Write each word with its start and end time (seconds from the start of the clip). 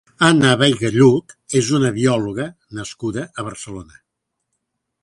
Anna 0.27 0.53
Veiga 0.61 0.89
Lluch 0.95 1.35
és 1.61 1.69
una 1.81 1.91
biòloga 1.99 2.49
nascuda 2.81 3.31
a 3.41 3.47
Barcelona. 3.51 4.05